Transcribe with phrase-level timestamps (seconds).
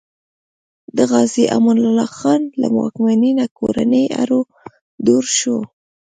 [0.95, 4.41] د غازي امان الله خان له واکمنۍ نه کورنی اړو
[5.05, 5.57] دوړ شو.